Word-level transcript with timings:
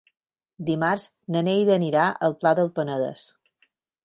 Dimarts 0.69 1.05
na 1.35 1.43
Neida 1.49 1.75
anirà 1.75 2.07
al 2.29 2.37
Pla 2.41 2.55
del 2.63 2.73
Penedès. 2.81 3.29